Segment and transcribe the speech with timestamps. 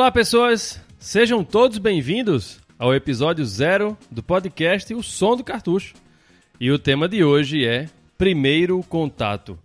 [0.00, 0.80] Olá, pessoas!
[0.98, 5.94] Sejam todos bem-vindos ao episódio zero do podcast O Som do Cartucho.
[6.58, 7.86] E o tema de hoje é
[8.16, 9.58] Primeiro Contato.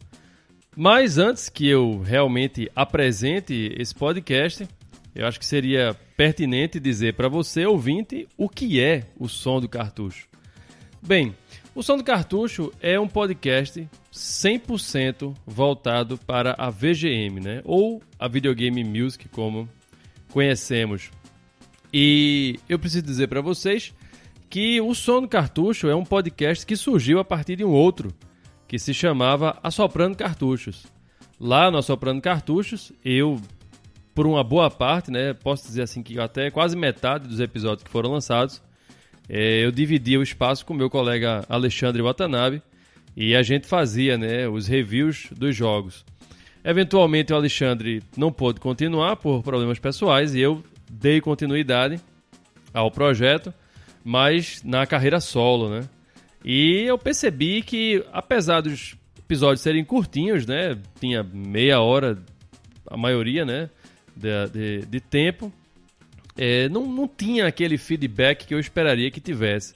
[0.76, 4.68] Mas antes que eu realmente apresente esse podcast,
[5.16, 9.70] eu acho que seria pertinente dizer para você, ouvinte, o que é o Som do
[9.70, 10.28] Cartucho.
[11.02, 11.34] Bem,
[11.74, 17.62] o Som do Cartucho é um podcast 100% voltado para a VGM, né?
[17.64, 19.70] Ou a Videogame Music, como
[20.36, 21.12] conhecemos.
[21.94, 23.94] E eu preciso dizer para vocês
[24.50, 28.14] que o Som do Cartucho é um podcast que surgiu a partir de um outro,
[28.68, 30.88] que se chamava Assoprando Cartuchos.
[31.40, 33.40] Lá no Assoprando Cartuchos, eu,
[34.14, 37.90] por uma boa parte, né, posso dizer assim que até quase metade dos episódios que
[37.90, 38.62] foram lançados,
[39.30, 42.62] é, eu dividia o espaço com meu colega Alexandre Watanabe
[43.16, 46.04] e a gente fazia né, os reviews dos jogos.
[46.66, 52.02] Eventualmente o Alexandre não pôde continuar por problemas pessoais e eu dei continuidade
[52.74, 53.54] ao projeto,
[54.04, 55.88] mas na carreira solo, né?
[56.44, 60.76] E eu percebi que, apesar dos episódios serem curtinhos, né?
[61.00, 62.18] Tinha meia hora,
[62.90, 63.70] a maioria, né?
[64.16, 65.54] De, de, de tempo,
[66.36, 69.76] é, não, não tinha aquele feedback que eu esperaria que tivesse.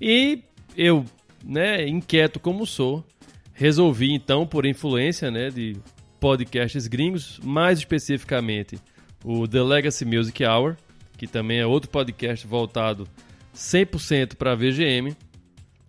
[0.00, 0.42] E
[0.76, 1.04] eu,
[1.44, 3.04] né, inquieto como sou,
[3.52, 5.76] resolvi então, por influência né, de
[6.20, 8.78] podcasts gringos, mais especificamente
[9.24, 10.76] o The Legacy Music Hour,
[11.16, 13.08] que também é outro podcast voltado
[13.54, 15.16] 100% para a VGM.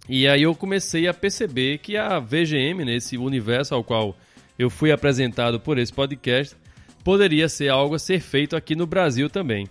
[0.07, 4.17] E aí eu comecei a perceber que a VGM, nesse universo ao qual
[4.57, 6.55] eu fui apresentado por esse podcast,
[7.03, 9.67] poderia ser algo a ser feito aqui no Brasil também.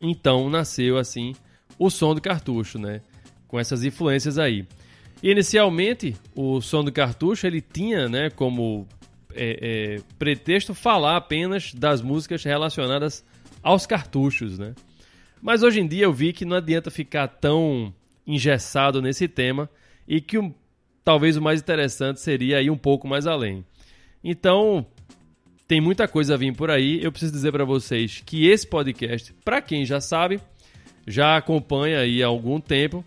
[0.00, 1.34] Então nasceu assim
[1.78, 3.00] o som do cartucho, né?
[3.48, 4.66] Com essas influências aí.
[5.22, 8.86] Inicialmente, o som do cartucho ele tinha, né, como
[9.34, 9.58] é,
[9.96, 13.24] é, pretexto falar apenas das músicas relacionadas
[13.62, 14.74] aos cartuchos, né?
[15.42, 17.92] Mas hoje em dia eu vi que não adianta ficar tão
[18.26, 19.68] engessado nesse tema
[20.08, 20.38] e que
[21.04, 23.64] talvez o mais interessante seria ir um pouco mais além.
[24.22, 24.86] Então,
[25.68, 27.02] tem muita coisa a vir por aí.
[27.02, 30.40] Eu preciso dizer para vocês que esse podcast, para quem já sabe,
[31.06, 33.04] já acompanha aí há algum tempo,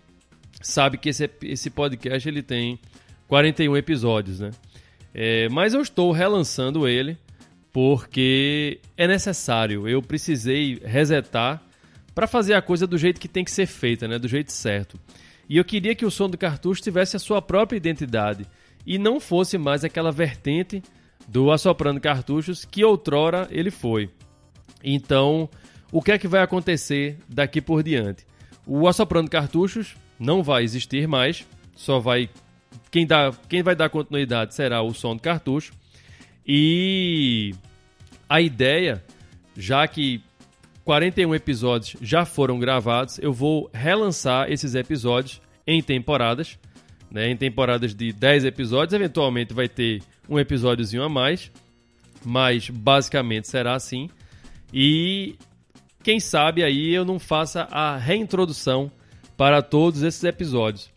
[0.62, 2.78] sabe que esse, esse podcast ele tem
[3.26, 4.50] 41 episódios, né?
[5.14, 7.18] É, mas eu estou relançando ele
[7.72, 9.88] porque é necessário.
[9.88, 11.62] Eu precisei resetar
[12.14, 14.18] para fazer a coisa do jeito que tem que ser feita, né?
[14.18, 14.98] do jeito certo.
[15.48, 18.46] E eu queria que o som do cartucho tivesse a sua própria identidade
[18.84, 20.82] e não fosse mais aquela vertente
[21.26, 24.10] do Assoprando Cartuchos que outrora ele foi.
[24.82, 25.48] Então,
[25.92, 28.26] o que é que vai acontecer daqui por diante?
[28.66, 32.28] O Assoprando Cartuchos não vai existir mais, só vai
[32.90, 35.72] quem, dá, quem vai dar continuidade será o som do cartucho.
[36.46, 37.54] E
[38.28, 39.04] a ideia,
[39.56, 40.22] já que
[40.84, 46.58] 41 episódios já foram gravados, eu vou relançar esses episódios em temporadas.
[47.10, 47.30] Né?
[47.30, 51.52] Em temporadas de 10 episódios, eventualmente vai ter um episódiozinho a mais.
[52.24, 54.08] Mas basicamente será assim.
[54.72, 55.36] E
[56.02, 58.90] quem sabe aí eu não faça a reintrodução
[59.36, 60.90] para todos esses episódios.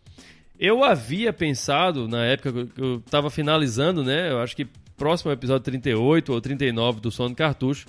[0.61, 4.29] Eu havia pensado, na época que eu estava finalizando, né?
[4.29, 7.87] Eu acho que próximo episódio 38 ou 39 do Som do Cartucho,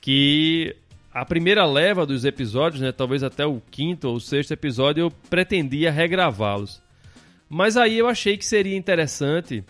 [0.00, 0.76] que
[1.12, 5.90] a primeira leva dos episódios, né, talvez até o quinto ou sexto episódio, eu pretendia
[5.90, 6.80] regravá-los.
[7.48, 9.64] Mas aí eu achei que seria interessante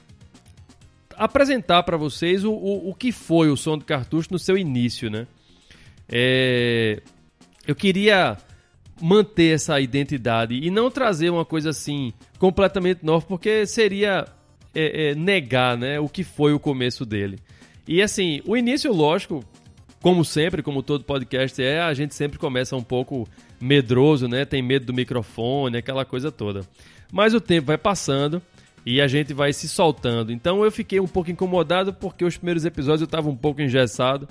[1.17, 5.11] apresentar para vocês o, o, o, que foi o Som do Cartucho no seu início,
[5.11, 5.27] né?
[6.07, 7.01] É...
[7.67, 8.37] Eu queria
[9.03, 14.25] manter essa identidade e não trazer uma coisa assim completamente nova, porque seria
[14.73, 17.39] é, é, negar né, o que foi o começo dele.
[17.87, 19.45] E assim, o início, lógico,
[20.01, 23.29] como sempre, como todo podcast é, a gente sempre começa um pouco
[23.61, 24.45] medroso, né?
[24.45, 26.61] Tem medo do microfone, aquela coisa toda.
[27.13, 28.41] Mas o tempo vai passando
[28.87, 30.31] e a gente vai se soltando.
[30.31, 34.29] Então eu fiquei um pouco incomodado porque os primeiros episódios eu estava um pouco engessado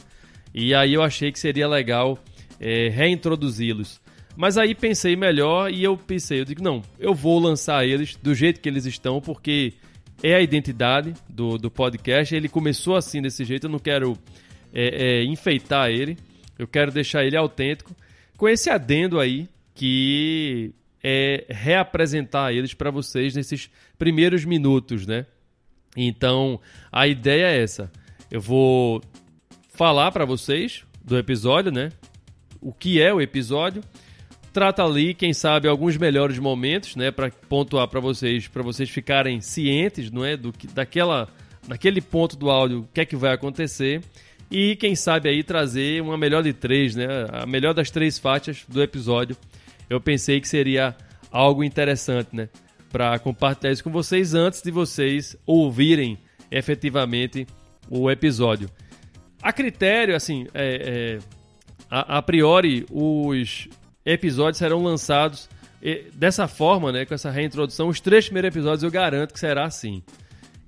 [0.53, 2.17] e aí eu achei que seria legal
[2.57, 3.99] é, reintroduzi-los.
[4.41, 8.33] Mas aí pensei melhor e eu pensei, eu digo, não, eu vou lançar eles do
[8.33, 9.73] jeito que eles estão, porque
[10.23, 12.33] é a identidade do, do podcast.
[12.33, 14.17] Ele começou assim, desse jeito, eu não quero
[14.73, 16.17] é, é, enfeitar ele,
[16.57, 17.95] eu quero deixar ele autêntico,
[18.35, 20.73] com esse adendo aí, que
[21.03, 25.27] é reapresentar eles para vocês nesses primeiros minutos, né?
[25.95, 26.59] Então,
[26.91, 27.91] a ideia é essa.
[28.31, 29.03] Eu vou
[29.69, 31.91] falar para vocês do episódio, né?
[32.59, 33.83] O que é o episódio
[34.53, 39.41] trata ali, quem sabe, alguns melhores momentos, né, para pontuar para vocês, para vocês ficarem
[39.41, 41.27] cientes, não é, do que daquela
[41.67, 44.01] naquele ponto do áudio, o que é que vai acontecer.
[44.49, 47.05] e quem sabe aí trazer uma melhor de três, né?
[47.31, 49.37] A melhor das três faixas do episódio.
[49.89, 50.95] Eu pensei que seria
[51.31, 52.49] algo interessante, né?
[52.91, 56.17] Para compartilhar isso com vocês antes de vocês ouvirem
[56.49, 57.47] efetivamente
[57.89, 58.69] o episódio.
[59.41, 61.19] A critério, assim, é, é,
[61.89, 63.69] a, a, priori, os
[64.05, 65.49] episódios serão lançados
[66.13, 67.05] dessa forma, né?
[67.05, 67.87] Com essa reintrodução.
[67.87, 70.03] Os três primeiros episódios eu garanto que será assim.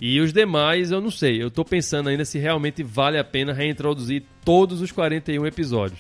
[0.02, 1.42] E os demais eu não sei.
[1.42, 6.00] Eu estou pensando ainda se realmente vale a pena reintroduzir todos os 41 episódios.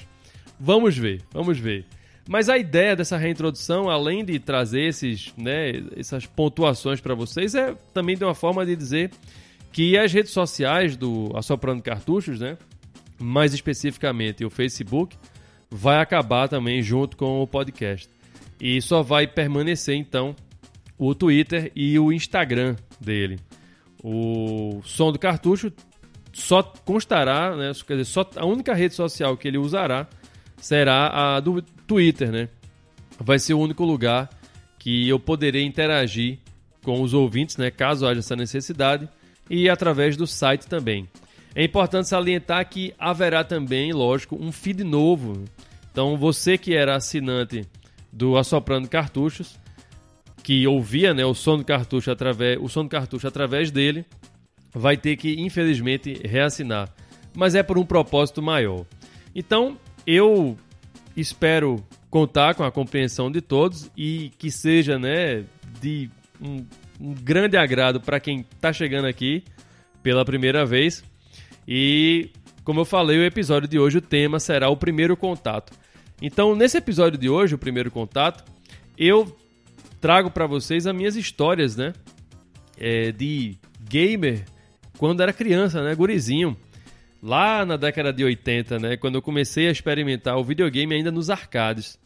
[0.59, 1.85] Vamos ver, vamos ver.
[2.27, 7.75] Mas a ideia dessa reintrodução, além de trazer esses, né, essas pontuações para vocês, é
[7.93, 9.11] também de uma forma de dizer
[9.71, 12.57] que as redes sociais do Assoprando Cartuchos, né,
[13.19, 15.17] mais especificamente o Facebook,
[15.73, 18.07] vai acabar também junto com o podcast.
[18.61, 20.35] E só vai permanecer então
[20.97, 23.39] o Twitter e o Instagram dele.
[24.03, 25.73] O som do cartucho
[26.31, 30.07] só constará, né, quer dizer, só a única rede social que ele usará
[30.57, 32.49] será a do Twitter, né?
[33.19, 34.29] Vai ser o único lugar
[34.77, 36.37] que eu poderei interagir
[36.83, 39.09] com os ouvintes, né, caso haja essa necessidade,
[39.49, 41.07] e através do site também.
[41.55, 45.43] É importante salientar que haverá também, lógico, um feed novo.
[45.91, 47.67] Então, você que era assinante
[48.11, 49.59] do Assoprando Cartuchos,
[50.43, 54.05] que ouvia né, o som do cartucho através, o som do cartucho através dele,
[54.73, 56.89] vai ter que, infelizmente, reassinar.
[57.35, 58.85] Mas é por um propósito maior.
[59.35, 60.57] Então, eu
[61.15, 65.43] espero contar com a compreensão de todos e que seja né,
[65.79, 66.09] de
[66.41, 66.65] um,
[66.99, 69.43] um grande agrado para quem está chegando aqui
[70.01, 71.03] pela primeira vez.
[71.67, 72.29] E,
[72.63, 75.73] como eu falei, o episódio de hoje, o tema será o primeiro contato.
[76.21, 78.43] Então, nesse episódio de hoje, o primeiro contato,
[78.97, 79.35] eu
[79.99, 81.93] trago para vocês as minhas histórias, né?
[82.77, 83.57] É, de
[83.89, 84.45] gamer
[84.97, 85.95] quando era criança, né?
[85.95, 86.55] Gurizinho.
[87.21, 88.97] Lá na década de 80, né?
[88.97, 91.97] Quando eu comecei a experimentar o videogame ainda nos arcades.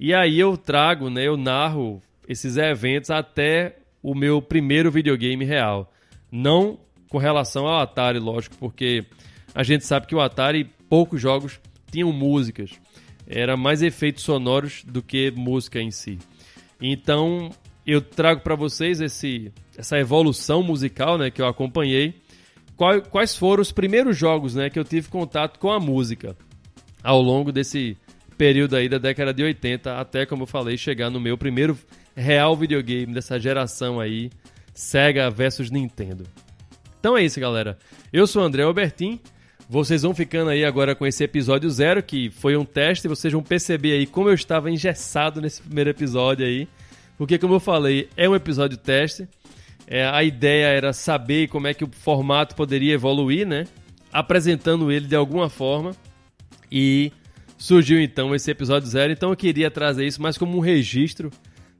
[0.00, 1.26] E aí eu trago, né?
[1.26, 5.92] Eu narro esses eventos até o meu primeiro videogame real.
[6.30, 6.78] Não
[7.12, 9.04] com relação ao Atari, lógico, porque
[9.54, 11.60] a gente sabe que o Atari, poucos jogos
[11.90, 12.70] tinham músicas.
[13.26, 16.18] Era mais efeitos sonoros do que música em si.
[16.80, 17.50] Então,
[17.86, 22.14] eu trago para vocês esse, essa evolução musical né, que eu acompanhei.
[23.10, 26.34] Quais foram os primeiros jogos né, que eu tive contato com a música
[27.04, 27.94] ao longo desse
[28.38, 31.78] período aí da década de 80 até, como eu falei, chegar no meu primeiro
[32.16, 34.30] real videogame dessa geração aí,
[34.72, 36.24] Sega versus Nintendo.
[37.02, 37.76] Então é isso, galera.
[38.12, 39.18] Eu sou o André Albertin.
[39.68, 43.08] Vocês vão ficando aí agora com esse episódio zero, que foi um teste.
[43.08, 46.68] Vocês vão perceber aí como eu estava engessado nesse primeiro episódio aí.
[47.18, 49.26] Porque, como eu falei, é um episódio teste.
[49.84, 53.66] É, a ideia era saber como é que o formato poderia evoluir, né?
[54.12, 55.96] Apresentando ele de alguma forma.
[56.70, 57.10] E
[57.58, 59.12] surgiu então esse episódio zero.
[59.12, 61.32] Então eu queria trazer isso mais como um registro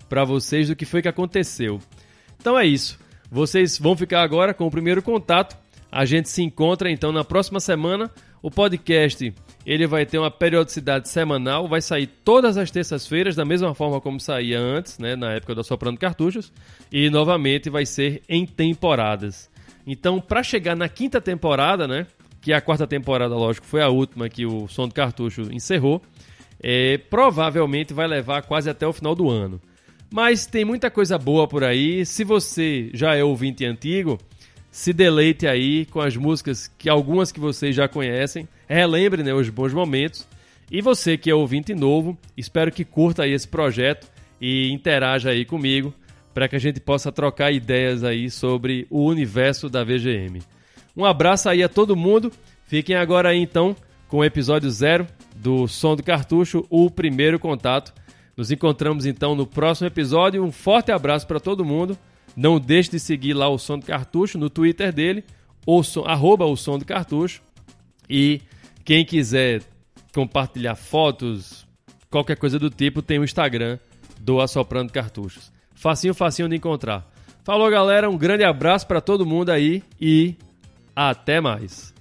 [0.08, 1.78] para vocês do que foi que aconteceu.
[2.40, 2.98] Então é isso.
[3.32, 5.56] Vocês vão ficar agora com o primeiro contato
[5.92, 8.10] a gente se encontra então na próxima semana.
[8.42, 9.32] O podcast
[9.66, 14.18] ele vai ter uma periodicidade semanal, vai sair todas as terças-feiras, da mesma forma como
[14.18, 16.50] saía antes, né, na época do Soprando Cartuchos,
[16.90, 19.50] e novamente vai ser em temporadas.
[19.86, 22.06] Então, para chegar na quinta temporada, né,
[22.40, 26.02] que é a quarta temporada, lógico, foi a última que o Som do Cartucho encerrou,
[26.60, 29.60] é, provavelmente vai levar quase até o final do ano.
[30.12, 32.04] Mas tem muita coisa boa por aí.
[32.04, 34.18] Se você já é ouvinte antigo,
[34.70, 39.48] se deleite aí com as músicas que algumas que vocês já conhecem, relembre né, os
[39.48, 40.28] bons momentos.
[40.70, 44.06] E você que é ouvinte novo, espero que curta aí esse projeto
[44.38, 45.94] e interaja aí comigo
[46.34, 50.42] para que a gente possa trocar ideias aí sobre o universo da VGM.
[50.94, 52.30] Um abraço aí a todo mundo.
[52.66, 53.74] Fiquem agora aí então
[54.08, 57.94] com o episódio zero do Som do Cartucho, o primeiro contato.
[58.36, 60.42] Nos encontramos então no próximo episódio.
[60.42, 61.98] Um forte abraço para todo mundo.
[62.36, 65.24] Não deixe de seguir lá o Som do Cartucho no Twitter dele,
[65.66, 67.42] ou som, arroba o Som do Cartucho.
[68.08, 68.40] E
[68.84, 69.62] quem quiser
[70.14, 71.66] compartilhar fotos,
[72.10, 73.78] qualquer coisa do tipo, tem o Instagram
[74.20, 75.52] do Assoprando Cartuchos.
[75.74, 77.10] Facinho, facinho de encontrar.
[77.44, 78.08] Falou, galera.
[78.08, 80.36] Um grande abraço para todo mundo aí e
[80.94, 81.92] até mais.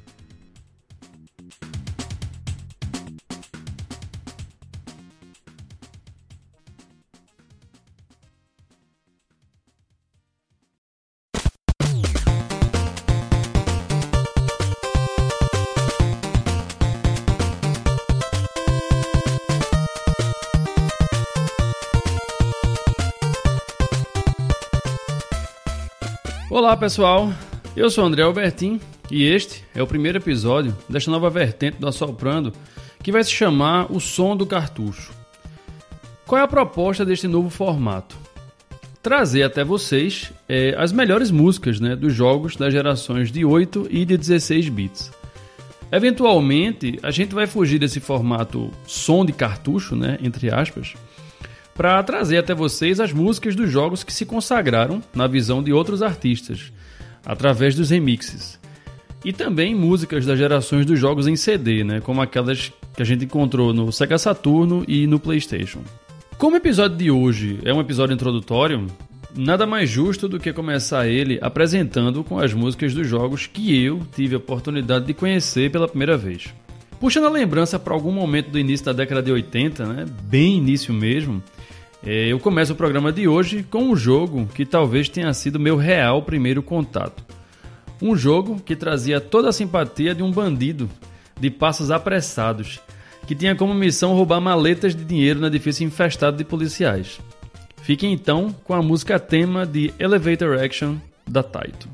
[26.52, 27.32] Olá pessoal,
[27.78, 28.78] Eu sou André Albertin
[29.10, 32.52] e este é o primeiro episódio desta nova vertente do Assoprando
[33.02, 35.14] que vai se chamar O Som do Cartucho.
[36.28, 38.18] Qual é a proposta deste novo formato?
[39.02, 44.04] Trazer até vocês é, as melhores músicas né, dos jogos das gerações de 8 e
[44.04, 45.10] de 16 bits.
[45.90, 50.96] Eventualmente, a gente vai fugir desse formato som de cartucho, né, entre aspas,
[51.76, 56.02] para trazer até vocês as músicas dos jogos que se consagraram na visão de outros
[56.02, 56.72] artistas,
[57.26, 58.60] através dos remixes.
[59.24, 63.26] E também músicas das gerações dos jogos em CD, né, como aquelas que a gente
[63.26, 65.80] encontrou no Sega Saturno e no PlayStation.
[66.38, 68.88] Como o episódio de hoje é um episódio introdutório,
[69.36, 74.02] nada mais justo do que começar ele apresentando com as músicas dos jogos que eu
[74.16, 76.54] tive a oportunidade de conhecer pela primeira vez.
[77.00, 80.94] Puxando a lembrança para algum momento do início da década de 80, né, bem início
[80.94, 81.44] mesmo,
[82.04, 86.24] eu começo o programa de hoje com um jogo que talvez tenha sido meu real
[86.24, 87.24] primeiro contato.
[88.02, 90.90] Um jogo que trazia toda a simpatia de um bandido
[91.40, 92.80] de passos apressados,
[93.28, 97.20] que tinha como missão roubar maletas de dinheiro no edifício infestado de policiais.
[97.84, 100.96] Fiquem então com a música tema de Elevator Action
[101.28, 101.88] da Taito.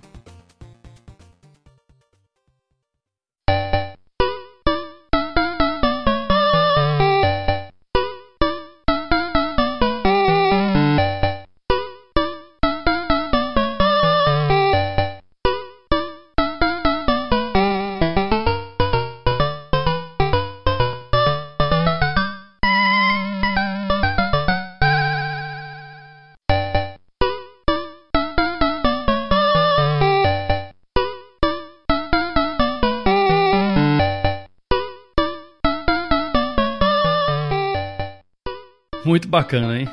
[39.08, 39.88] Muito bacana, hein?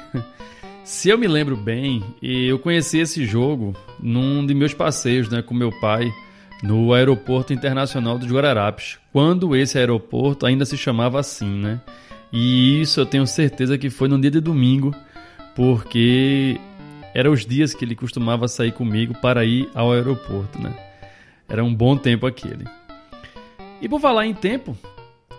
[0.82, 5.54] Se eu me lembro bem, eu conheci esse jogo num de meus passeios né, com
[5.54, 6.12] meu pai
[6.64, 11.80] no Aeroporto Internacional dos Guararapes, quando esse aeroporto ainda se chamava assim, né?
[12.32, 14.92] E isso eu tenho certeza que foi num dia de domingo,
[15.54, 16.58] porque
[17.14, 20.74] eram os dias que ele costumava sair comigo para ir ao aeroporto, né?
[21.48, 22.64] Era um bom tempo aquele.
[23.80, 24.76] E por falar em tempo,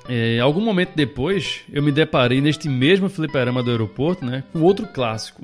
[0.08, 4.88] é, algum momento depois, eu me deparei neste mesmo fliperama do aeroporto, né, com outro
[4.88, 5.44] clássico,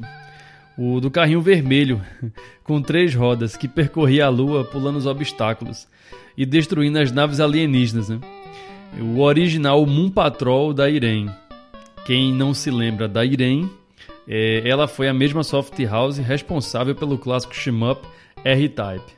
[0.78, 2.02] o do carrinho vermelho,
[2.64, 5.88] com três rodas, que percorria a lua pulando os obstáculos
[6.38, 8.10] e destruindo as naves alienígenas.
[8.10, 8.20] Né?
[9.00, 11.32] O original Moon Patrol da Irene.
[12.06, 13.70] Quem não se lembra da Irene,
[14.28, 18.08] é, ela foi a mesma soft house responsável pelo clássico shmup
[18.44, 19.12] R-Type.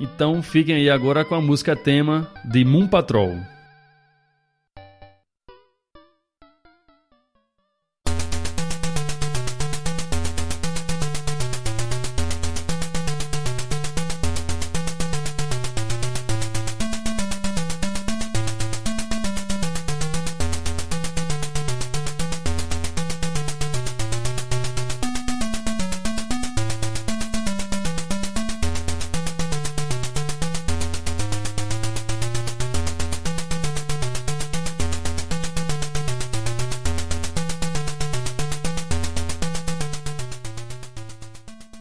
[0.00, 3.36] Então fiquem aí agora com a música tema de Moon Patrol.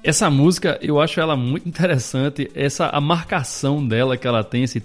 [0.06, 4.80] Essa música, eu acho ela muito interessante, essa a marcação dela que ela tem esse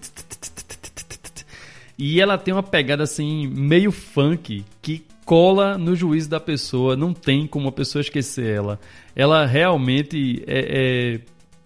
[1.99, 7.13] e ela tem uma pegada assim meio funk que cola no juízo da pessoa, não
[7.13, 8.81] tem como a pessoa esquecer ela.
[9.15, 11.21] Ela realmente é,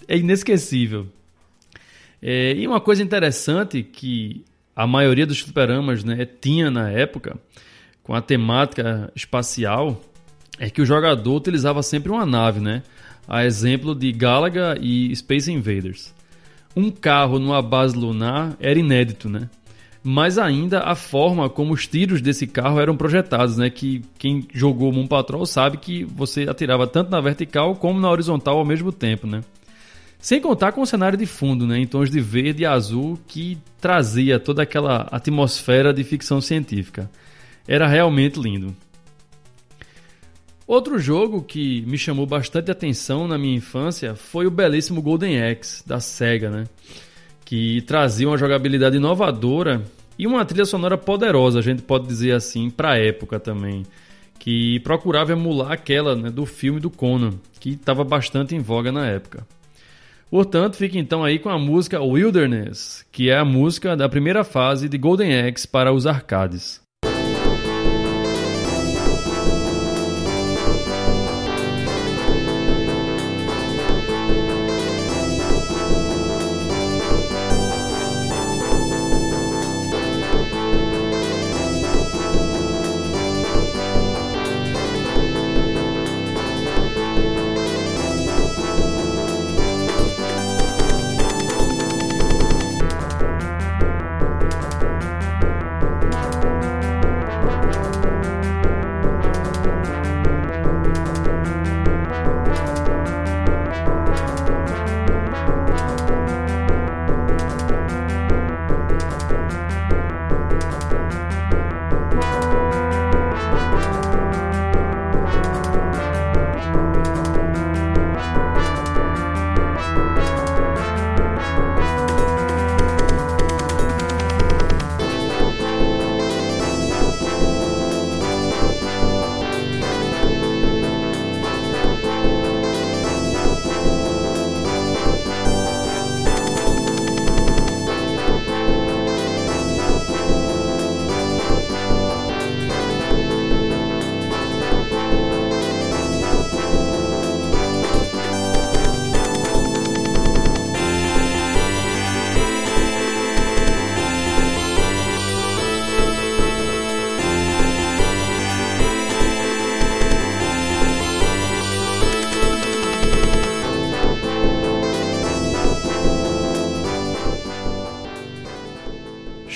[0.09, 1.07] é, é inesquecível.
[2.21, 4.45] É, e uma coisa interessante que
[4.75, 7.39] a maioria dos fliperamas né, tinha na época,
[8.03, 10.03] com a temática espacial,
[10.59, 12.83] é que o jogador utilizava sempre uma nave, né?
[13.29, 16.15] a exemplo de Galaga e Space Invaders.
[16.77, 19.49] Um carro numa base lunar era inédito, né?
[20.03, 23.71] Mas ainda a forma como os tiros desse carro eram projetados, né?
[23.71, 28.59] Que quem jogou Moon Patrol sabe que você atirava tanto na vertical como na horizontal
[28.59, 29.41] ao mesmo tempo, né?
[30.19, 33.59] Sem contar com o cenário de fundo, né, em tons de verde e azul, que
[33.79, 37.11] trazia toda aquela atmosfera de ficção científica.
[37.69, 38.75] Era realmente lindo.
[40.67, 45.87] Outro jogo que me chamou bastante atenção na minha infância foi o belíssimo Golden Axe
[45.87, 46.65] da Sega, né?
[47.45, 49.83] Que trazia uma jogabilidade inovadora
[50.19, 53.85] e uma trilha sonora poderosa, a gente pode dizer assim, para a época também,
[54.39, 59.07] que procurava emular aquela né, do filme do Conan, que estava bastante em voga na
[59.07, 59.47] época.
[60.31, 64.89] Portanto, fique então aí com a música Wilderness, que é a música da primeira fase
[64.89, 66.84] de Golden Axe para os arcades.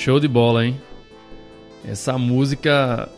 [0.09, 0.75] Show de bola, hein?
[1.85, 3.11] Essa música,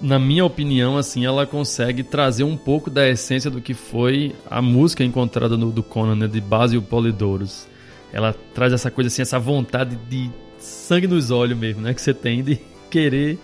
[0.00, 4.62] na minha opinião, assim, ela consegue trazer um pouco da essência do que foi a
[4.62, 7.66] música encontrada no do Conan, né, de Basil Polidorus.
[8.12, 12.14] Ela traz essa coisa assim, essa vontade de sangue nos olhos mesmo, né, que você
[12.14, 13.36] tem de querer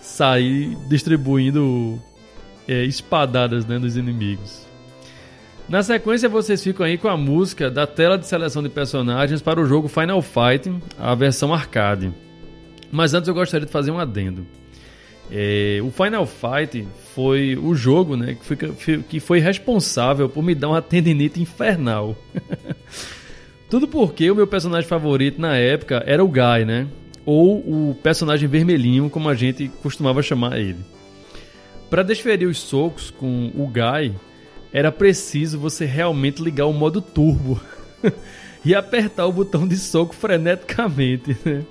[0.00, 2.00] sair distribuindo
[2.68, 4.64] é, espadadas né, nos inimigos.
[5.68, 9.60] Na sequência, vocês ficam aí com a música da tela de seleção de personagens para
[9.60, 12.12] o jogo Final Fight, a versão arcade.
[12.90, 14.46] Mas antes eu gostaria de fazer um adendo.
[15.30, 20.54] É, o Final Fight foi o jogo né, que, foi, que foi responsável por me
[20.54, 22.14] dar uma tendinite infernal.
[23.70, 26.86] Tudo porque o meu personagem favorito na época era o Guy, né?
[27.24, 30.80] Ou o personagem vermelhinho, como a gente costumava chamar ele.
[31.88, 34.12] Para desferir os socos com o Guy,
[34.72, 37.60] era preciso você realmente ligar o modo turbo
[38.64, 41.36] e apertar o botão de soco freneticamente.
[41.44, 41.62] Né?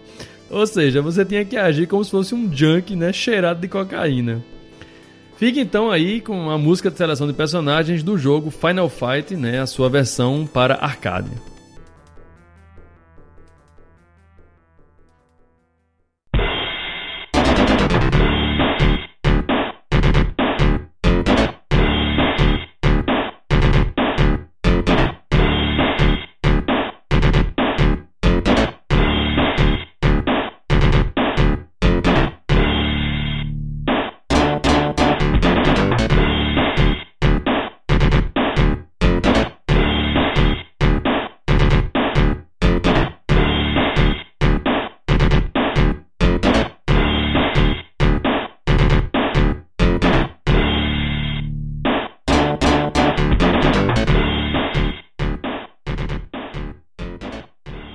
[0.49, 4.43] Ou seja, você tinha que agir como se fosse um junk né, cheirado de cocaína.
[5.37, 9.59] Fique então aí com a música de seleção de personagens do jogo Final Fight, né,
[9.59, 11.31] a sua versão para arcade.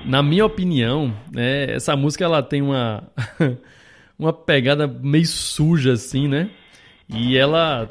[0.06, 3.02] Na minha opinião, né, essa música ela tem uma
[4.18, 6.48] uma pegada meio suja assim, né?
[7.08, 7.88] E ela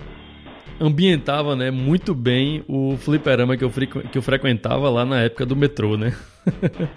[0.79, 5.55] ambientava, né, muito bem o fliperama que eu, que eu frequentava lá na época do
[5.55, 6.15] metrô, né?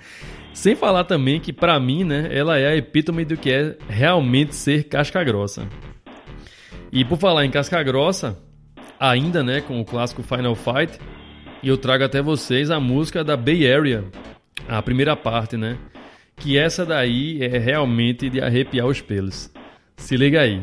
[0.53, 4.55] Sem falar também que para mim, né, ela é a epítome do que é realmente
[4.55, 5.69] ser casca grossa.
[6.91, 8.37] E por falar em casca grossa,
[8.99, 10.99] ainda, né, com o clássico Final Fight,
[11.63, 14.05] eu trago até vocês a música da Bay Area,
[14.69, 15.79] a primeira parte, né?
[16.37, 19.51] Que essa daí é realmente de arrepiar os pelos.
[19.97, 20.63] Se liga aí.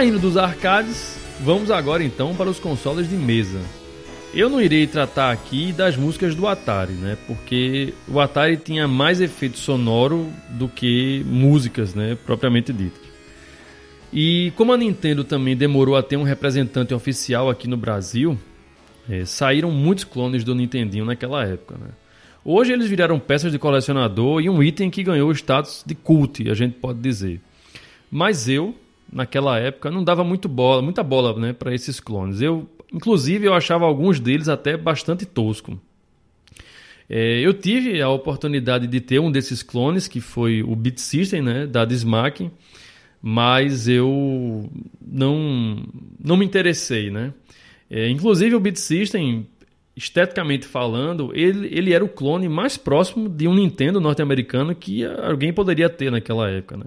[0.00, 3.60] Saindo dos arcades, vamos agora então para os consoles de mesa.
[4.32, 7.18] Eu não irei tratar aqui das músicas do Atari, né?
[7.26, 12.16] Porque o Atari tinha mais efeito sonoro do que músicas, né?
[12.24, 13.02] Propriamente ditas.
[14.10, 18.38] E como a Nintendo também demorou a ter um representante oficial aqui no Brasil,
[19.06, 21.90] é, saíram muitos clones do Nintendinho naquela época, né?
[22.42, 26.48] Hoje eles viraram peças de colecionador e um item que ganhou o status de cult,
[26.48, 27.38] a gente pode dizer.
[28.10, 28.74] Mas eu,
[29.12, 32.40] naquela época não dava muito bola, muita bola, né, para esses clones.
[32.40, 35.80] Eu, inclusive, eu achava alguns deles até bastante tosco.
[37.08, 41.42] É, eu tive a oportunidade de ter um desses clones, que foi o Beat System,
[41.42, 42.48] né, da Dismac,
[43.20, 44.70] mas eu
[45.04, 45.84] não
[46.22, 47.34] não me interessei, né?
[47.90, 49.46] É, inclusive o Beat System
[49.96, 55.52] esteticamente falando, ele, ele era o clone mais próximo de um Nintendo norte-americano que alguém
[55.52, 56.86] poderia ter naquela época, né?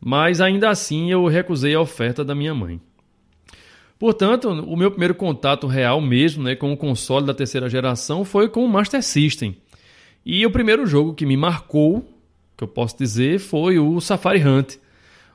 [0.00, 2.80] Mas ainda assim eu recusei a oferta da minha mãe.
[3.98, 8.48] Portanto, o meu primeiro contato real mesmo né, com o console da terceira geração foi
[8.48, 9.56] com o Master System.
[10.24, 12.08] E o primeiro jogo que me marcou,
[12.56, 14.76] que eu posso dizer, foi o Safari Hunt.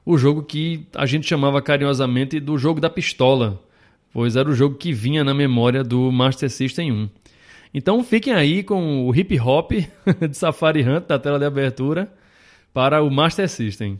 [0.05, 3.61] O jogo que a gente chamava carinhosamente do jogo da pistola,
[4.13, 7.09] pois era o jogo que vinha na memória do Master System 1.
[7.73, 9.71] Então fiquem aí com o hip hop
[10.29, 12.13] de Safari Hunt da tela de abertura
[12.73, 13.99] para o Master System.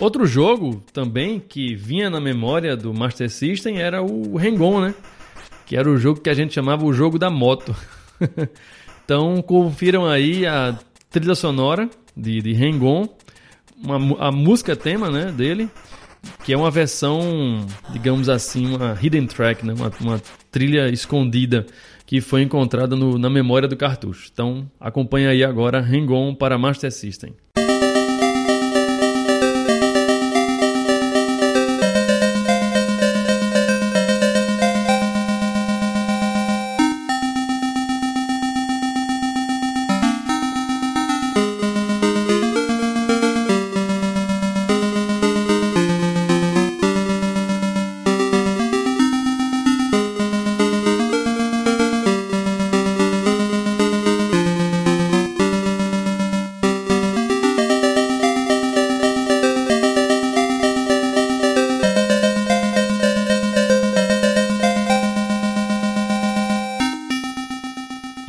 [0.00, 4.94] Outro jogo também que vinha na memória do Master System era o Rengon, né?
[5.66, 7.76] Que era o jogo que a gente chamava o jogo da moto.
[9.04, 10.74] então confiram aí a
[11.10, 13.08] trilha sonora de, de Rengon,
[14.18, 15.68] a música tema né, dele,
[16.44, 19.74] que é uma versão, digamos assim, uma hidden track, né?
[19.74, 21.66] uma, uma trilha escondida
[22.06, 24.30] que foi encontrada no, na memória do cartucho.
[24.32, 27.34] Então acompanha aí agora Rengon para Master System.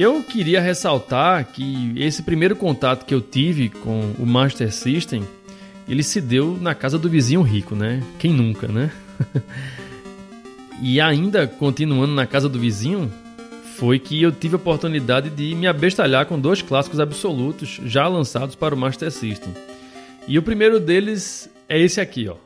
[0.02, 5.24] Eu queria ressaltar que esse primeiro contato que eu tive com o Master System,
[5.88, 8.02] ele se deu na casa do vizinho rico, né?
[8.18, 8.90] Quem nunca, né?
[10.82, 13.14] e ainda continuando na casa do vizinho,
[13.76, 18.56] foi que eu tive a oportunidade de me abestalhar com dois clássicos absolutos já lançados
[18.56, 19.54] para o Master System.
[20.28, 22.38] E o primeiro deles é esse aqui, ó.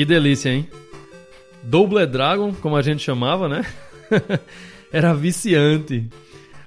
[0.00, 0.66] Que delícia, hein?
[1.62, 3.66] Double Dragon, como a gente chamava, né?
[4.90, 6.08] Era viciante.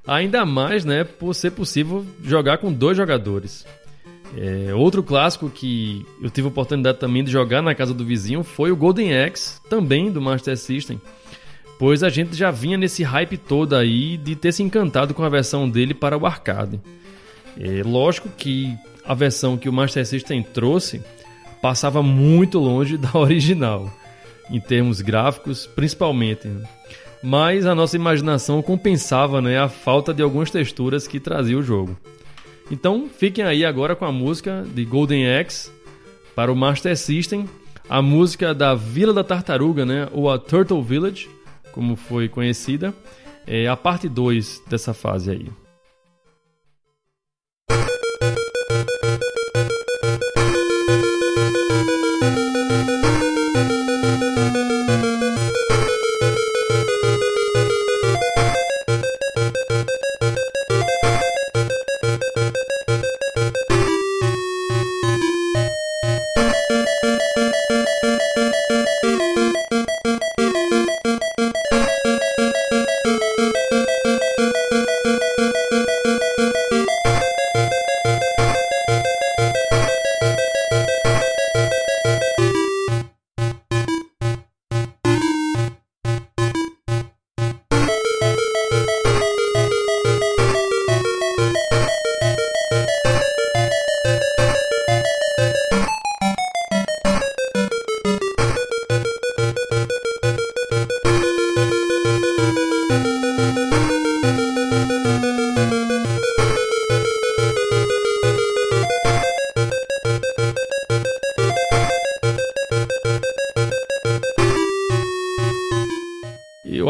[0.06, 3.66] Ainda mais, né, por ser possível jogar com dois jogadores.
[4.38, 8.44] É, outro clássico que eu tive a oportunidade também de jogar na casa do vizinho
[8.44, 11.02] foi o Golden Axe, também do Master System.
[11.80, 15.30] pois a gente já vinha nesse hype todo aí de ter se encantado com a
[15.30, 16.80] versão dele para o arcade.
[17.60, 21.02] É lógico que a versão que o Master System trouxe
[21.64, 23.90] passava muito longe da original,
[24.52, 26.52] em termos gráficos, principalmente.
[27.24, 31.98] Mas a nossa imaginação compensava né, a falta de algumas texturas que trazia o jogo.
[32.70, 35.72] Então fiquem aí agora com a música de Golden Axe
[36.36, 37.50] para o Master System,
[37.90, 41.30] a música da Vila da Tartaruga, né, ou a Turtle Village,
[41.72, 42.94] como foi conhecida,
[43.48, 45.63] é a parte 2 dessa fase aí.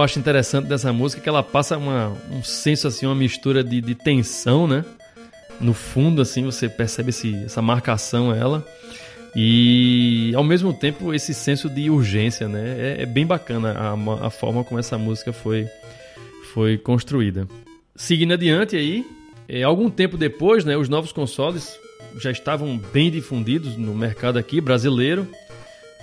[0.03, 3.81] Acho interessante dessa música é que ela passa uma, um senso, assim, uma mistura de,
[3.81, 4.83] de tensão, né?
[5.59, 8.65] No fundo, assim, você percebe esse, essa marcação ela.
[9.35, 12.75] E ao mesmo tempo esse senso de urgência, né?
[12.77, 15.67] É, é bem bacana a, a, forma como essa música foi,
[16.53, 17.47] foi construída.
[17.95, 19.05] Seguindo adiante aí,
[19.47, 21.79] é, algum tempo depois, né, os novos consoles
[22.19, 25.27] já estavam bem difundidos no mercado aqui brasileiro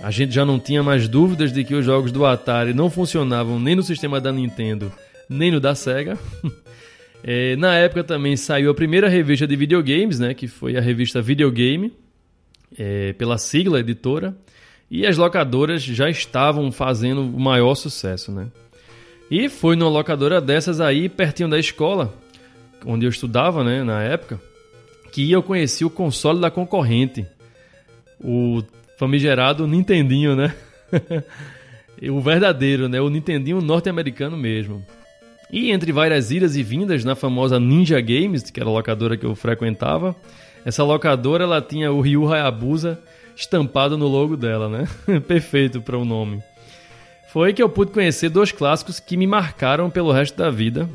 [0.03, 3.59] a gente já não tinha mais dúvidas de que os jogos do Atari não funcionavam
[3.59, 4.91] nem no sistema da Nintendo,
[5.29, 6.17] nem no da Sega.
[7.23, 11.21] é, na época também saiu a primeira revista de videogames, né, que foi a revista
[11.21, 11.93] Videogame,
[12.77, 14.35] é, pela sigla editora,
[14.89, 18.31] e as locadoras já estavam fazendo o maior sucesso.
[18.31, 18.47] Né?
[19.29, 22.13] E foi numa locadora dessas aí, pertinho da escola,
[22.85, 24.41] onde eu estudava né, na época,
[25.11, 27.25] que eu conheci o console da concorrente,
[28.19, 28.63] o
[29.01, 30.53] famigerado Nintendinho, né?
[32.07, 33.01] o verdadeiro, né?
[33.01, 34.85] O Nintendinho norte-americano mesmo.
[35.51, 39.25] E entre várias idas e vindas na famosa Ninja Games, que era a locadora que
[39.25, 40.15] eu frequentava,
[40.63, 43.01] essa locadora ela tinha o Ryu Hayabusa
[43.35, 44.87] estampado no logo dela, né?
[45.27, 46.39] Perfeito para o nome.
[47.33, 50.87] Foi que eu pude conhecer dois clássicos que me marcaram pelo resto da vida.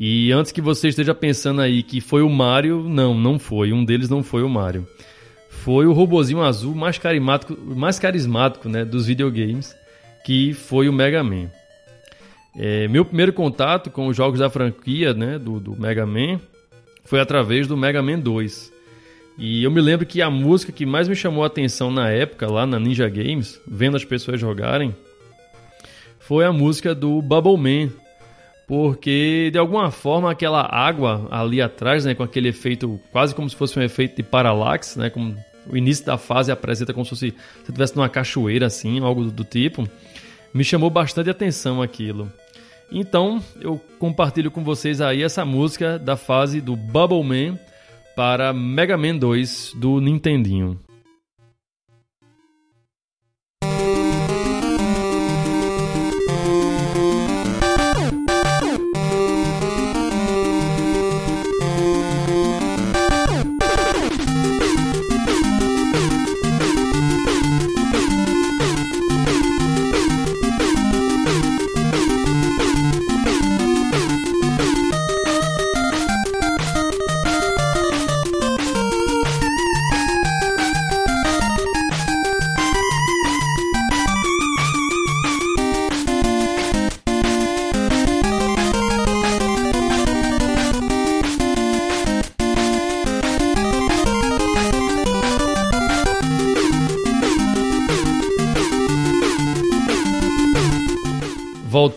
[0.00, 3.72] E antes que você esteja pensando aí que foi o Mario, não, não foi.
[3.72, 4.84] Um deles não foi o Mario
[5.64, 9.76] foi o robozinho azul mais carismático, mais carismático né, dos videogames,
[10.24, 11.50] que foi o Mega Man.
[12.56, 16.40] É, meu primeiro contato com os jogos da franquia né, do, do Mega Man
[17.04, 18.72] foi através do Mega Man 2.
[19.38, 22.50] E eu me lembro que a música que mais me chamou a atenção na época,
[22.50, 24.94] lá na Ninja Games, vendo as pessoas jogarem,
[26.18, 27.92] foi a música do Bubble Man.
[28.68, 33.56] Porque, de alguma forma, aquela água ali atrás, né, com aquele efeito, quase como se
[33.56, 35.34] fosse um efeito de paralaxe, né, como
[35.66, 39.30] o início da fase apresenta como se fosse se estivesse numa cachoeira assim, algo do,
[39.30, 39.88] do tipo,
[40.52, 42.30] me chamou bastante atenção aquilo.
[42.92, 47.58] Então, eu compartilho com vocês aí essa música da fase do Bubble Man
[48.14, 50.78] para Mega Man 2 do Nintendinho.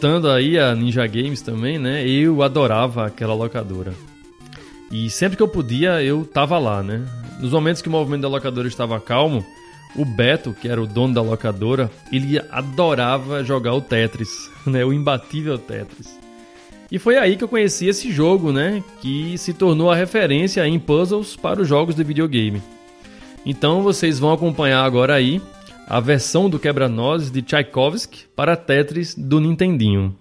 [0.01, 2.03] Voltando aí a Ninja Games também, né?
[2.07, 3.93] Eu adorava aquela locadora.
[4.91, 7.05] E sempre que eu podia, eu tava lá, né?
[7.39, 9.45] Nos momentos que o movimento da locadora estava calmo,
[9.95, 14.83] o Beto, que era o dono da locadora, ele adorava jogar o Tetris, né?
[14.83, 16.19] O imbatível Tetris.
[16.91, 18.83] E foi aí que eu conheci esse jogo, né?
[19.01, 22.59] Que se tornou a referência em puzzles para os jogos de videogame.
[23.45, 25.39] Então vocês vão acompanhar agora aí
[25.87, 30.15] a versão do quebra-nozes de Tchaikovsky para Tetris do Nintendinho.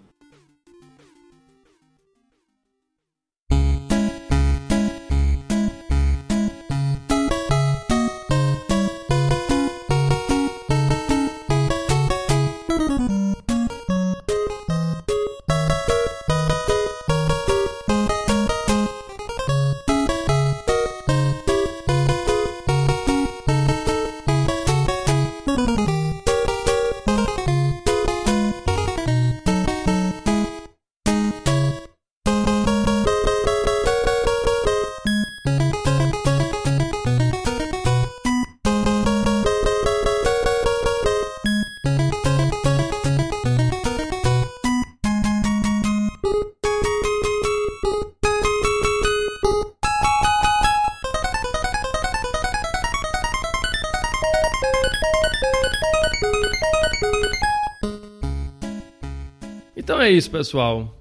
[60.20, 60.94] Isso, pessoal.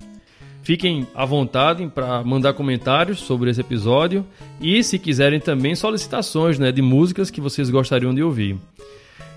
[0.63, 4.25] Fiquem à vontade para mandar comentários sobre esse episódio
[4.61, 8.57] e, se quiserem, também solicitações né, de músicas que vocês gostariam de ouvir.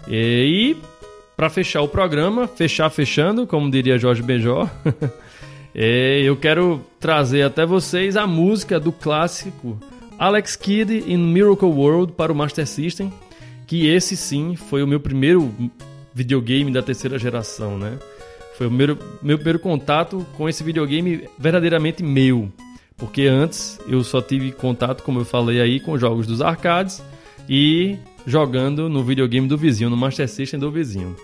[0.08, 0.76] E,
[1.36, 4.68] para fechar o programa, fechar fechando, como diria Jorge Benjó,
[5.74, 9.78] eu quero trazer até vocês a música do clássico
[10.18, 13.12] Alex Kidd in Miracle World para o Master System,
[13.66, 15.52] que esse sim foi o meu primeiro
[16.14, 17.98] videogame da terceira geração, né?
[18.62, 22.48] Foi o meu, meu primeiro contato com esse videogame verdadeiramente meu.
[22.96, 27.02] Porque antes eu só tive contato, como eu falei aí, com jogos dos arcades
[27.48, 31.16] e jogando no videogame do vizinho, no Master System do vizinho.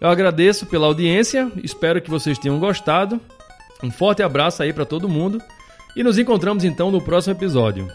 [0.00, 3.20] Eu agradeço pela audiência, espero que vocês tenham gostado.
[3.82, 5.42] Um forte abraço aí para todo mundo
[5.96, 7.88] e nos encontramos então no próximo episódio.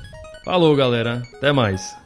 [0.44, 1.99] Falou, galera, até mais.